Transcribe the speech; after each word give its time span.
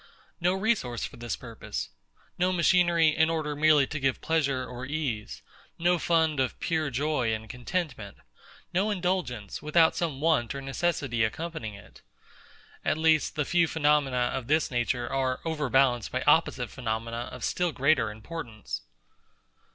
No 0.39 0.55
resource 0.55 1.05
for 1.05 1.17
this 1.17 1.35
purpose: 1.35 1.89
no 2.39 2.51
machinery, 2.51 3.09
in 3.09 3.29
order 3.29 3.55
merely 3.55 3.85
to 3.85 3.99
give 3.99 4.19
pleasure 4.19 4.65
or 4.65 4.83
ease: 4.83 5.43
no 5.77 5.99
fund 5.99 6.39
of 6.39 6.59
pure 6.59 6.89
joy 6.89 7.31
and 7.35 7.47
contentment: 7.47 8.17
no 8.73 8.89
indulgence, 8.89 9.61
without 9.61 9.95
some 9.95 10.19
want 10.19 10.55
or 10.55 10.61
necessity 10.63 11.23
accompanying 11.23 11.75
it. 11.75 12.01
At 12.83 12.97
least, 12.97 13.35
the 13.35 13.45
few 13.45 13.67
phenomena 13.67 14.31
of 14.33 14.47
this 14.47 14.71
nature 14.71 15.07
are 15.07 15.39
overbalanced 15.45 16.11
by 16.11 16.23
opposite 16.23 16.71
phenomena 16.71 17.29
of 17.31 17.43
still 17.43 17.71
greater 17.71 18.09
importance. 18.09 18.81